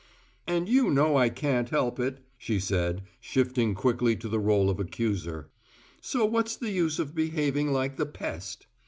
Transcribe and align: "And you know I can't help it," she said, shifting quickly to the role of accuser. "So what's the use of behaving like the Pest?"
"And 0.47 0.67
you 0.67 0.89
know 0.89 1.15
I 1.15 1.29
can't 1.29 1.69
help 1.69 1.99
it," 1.99 2.25
she 2.35 2.59
said, 2.59 3.03
shifting 3.19 3.75
quickly 3.75 4.15
to 4.15 4.27
the 4.27 4.39
role 4.39 4.67
of 4.71 4.79
accuser. 4.79 5.51
"So 6.01 6.25
what's 6.25 6.55
the 6.55 6.71
use 6.71 6.97
of 6.97 7.13
behaving 7.13 7.71
like 7.71 7.97
the 7.97 8.07
Pest?" 8.07 8.65